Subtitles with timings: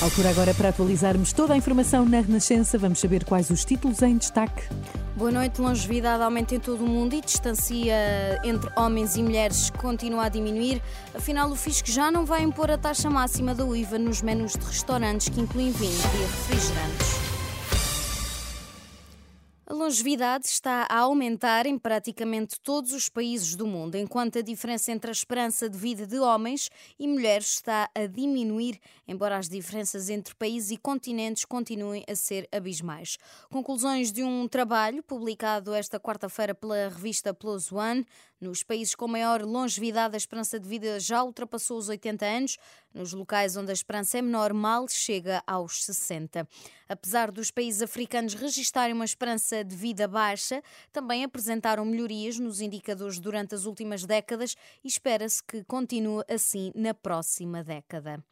[0.00, 2.78] Altura agora para atualizarmos toda a informação na Renascença.
[2.78, 4.62] Vamos saber quais os títulos em destaque.
[5.16, 5.60] Boa noite.
[5.60, 10.80] Longevidade aumenta em todo o mundo e distancia entre homens e mulheres continua a diminuir.
[11.12, 14.64] Afinal, o fisco já não vai impor a taxa máxima da UIVA nos menus de
[14.64, 17.27] restaurantes que incluem vinhos e refrigerantes.
[19.88, 25.10] Longevidade está a aumentar em praticamente todos os países do mundo, enquanto a diferença entre
[25.10, 28.78] a esperança de vida de homens e mulheres está a diminuir,
[29.08, 33.16] embora as diferenças entre países e continentes continuem a ser abismais.
[33.50, 38.04] Conclusões de um trabalho publicado esta quarta-feira pela revista Plus One
[38.40, 42.56] nos países com maior longevidade, a esperança de vida já ultrapassou os 80 anos.
[42.94, 46.48] Nos locais onde a esperança é menor, mal chega aos 60.
[46.88, 53.18] Apesar dos países africanos registarem uma esperança de vida baixa, também apresentaram melhorias nos indicadores
[53.18, 58.24] durante as últimas décadas e espera-se que continue assim na próxima década.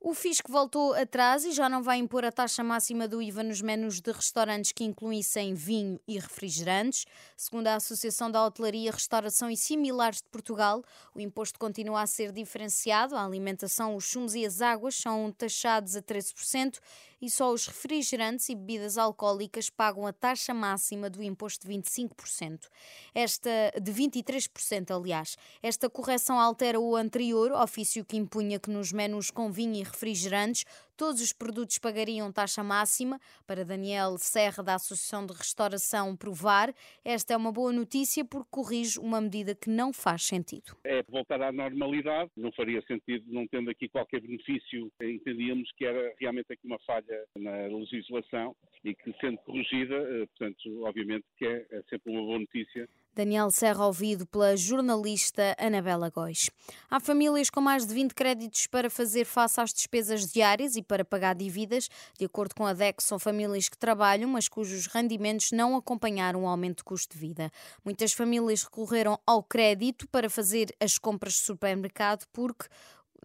[0.00, 3.60] O fisco voltou atrás e já não vai impor a taxa máxima do IVA nos
[3.60, 7.04] menus de restaurantes que incluíssem vinho e refrigerantes.
[7.36, 12.30] Segundo a Associação da Hotelaria, Restauração e Similares de Portugal, o imposto continua a ser
[12.30, 13.16] diferenciado.
[13.16, 16.78] A alimentação, os sumos e as águas são taxados a 13%
[17.20, 22.68] e só os refrigerantes e bebidas alcoólicas pagam a taxa máxima do imposto de 25%.
[23.14, 25.36] Esta de 23%, aliás.
[25.62, 30.64] Esta correção altera o anterior ofício que impunha que nos menus com vinho e refrigerantes
[30.98, 33.20] todos os produtos pagariam taxa máxima.
[33.46, 38.98] Para Daniel Serra, da Associação de Restauração Provar, esta é uma boa notícia porque corrige
[38.98, 40.76] uma medida que não faz sentido.
[40.84, 46.12] É voltar à normalidade, não faria sentido, não tendo aqui qualquer benefício, entendíamos que era
[46.20, 51.64] realmente aqui uma falha na legislação e que, sendo corrigida, eh, portanto, obviamente que é,
[51.70, 52.88] é sempre uma boa notícia
[53.18, 56.50] Daniel Serra, ouvido pela jornalista Anabela Góis.
[56.88, 61.04] Há famílias com mais de 20 créditos para fazer face às despesas diárias e para
[61.04, 61.88] pagar dívidas.
[62.16, 66.46] De acordo com a DEC, são famílias que trabalham, mas cujos rendimentos não acompanharam o
[66.46, 67.50] aumento de custo de vida.
[67.84, 72.66] Muitas famílias recorreram ao crédito para fazer as compras de supermercado porque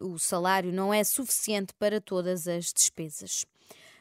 [0.00, 3.46] o salário não é suficiente para todas as despesas.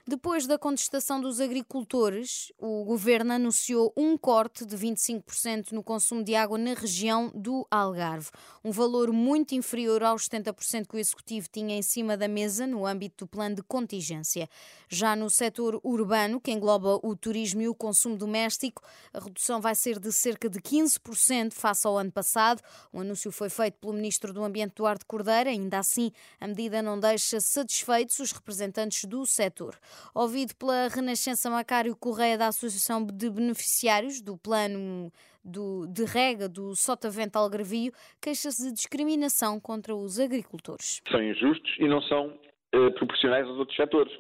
[0.06, 6.36] Depois da contestação dos agricultores, o governo anunciou um corte de 25% no consumo de
[6.36, 8.30] água na região do Algarve,
[8.66, 12.86] um valor muito inferior aos 70% que o executivo tinha em cima da mesa no
[12.86, 14.50] âmbito do plano de contingência.
[14.90, 18.84] Já no setor urbano, que engloba o turismo e o consumo doméstico,
[19.14, 22.62] a redução vai ser de cerca de 15% face ao ano passado.
[22.92, 25.50] O anúncio foi feito pelo ministro do Ambiente Eduardo Cordeiro.
[25.50, 29.80] Ainda assim, a medida não deixa satisfeitos os representantes do setor.
[30.14, 35.12] Ouvido pela Renascença Macário Correia da Associação de Beneficiários do Plano
[35.44, 41.02] do, de Rega do Sotavento Algarvio, queixa-se de discriminação contra os agricultores.
[41.10, 42.34] São injustos e não são
[42.96, 44.12] proporcionais aos outros setores.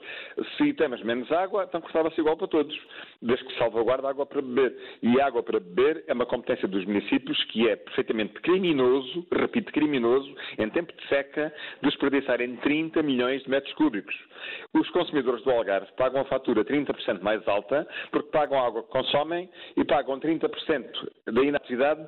[0.58, 2.78] Se temos menos água, então cortava-se igual para todos,
[3.22, 4.76] desde que salvaguarda água para beber.
[5.02, 10.34] E água para beber é uma competência dos municípios que é perfeitamente criminoso, repito, criminoso,
[10.58, 14.16] em tempo de seca, desperdiçarem 30 milhões de metros cúbicos.
[14.74, 18.90] Os consumidores do Algarve pagam a fatura 30% mais alta, porque pagam a água que
[18.90, 20.86] consomem e pagam 30%
[21.26, 22.06] da inatividade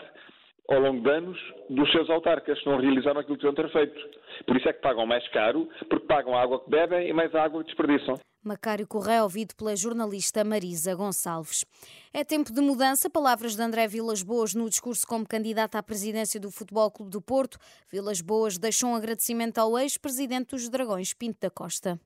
[0.69, 1.37] ao longo de anos
[1.69, 3.99] dos seus autarcas, não realizaram aquilo que deviam ter feito.
[4.45, 7.33] Por isso é que pagam mais caro, porque pagam a água que bebem e mais
[7.35, 8.15] a água que desperdiçam.
[8.43, 11.65] Macário Correia, ouvido pela jornalista Marisa Gonçalves.
[12.13, 16.39] É tempo de mudança, palavras de André Vilas Boas no discurso como candidato à presidência
[16.39, 17.57] do Futebol Clube do Porto.
[17.91, 21.99] Vilas Boas deixou um agradecimento ao ex-presidente dos Dragões, Pinto da Costa.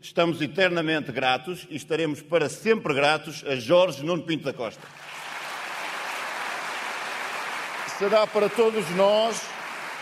[0.00, 4.82] Estamos eternamente gratos e estaremos para sempre gratos a Jorge Nuno Pinto da Costa
[7.98, 9.40] será para todos nós,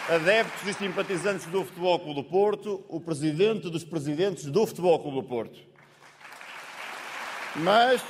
[0.08, 5.20] adeptos e simpatizantes do Futebol Clube do Porto, o presidente dos presidentes do Futebol Clube
[5.20, 5.58] do Porto.
[7.56, 8.02] Mas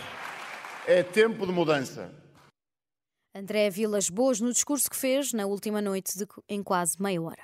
[0.86, 2.10] é tempo de mudança.
[3.34, 7.42] André Vilas Boas no discurso que fez na última noite de, em quase meia hora.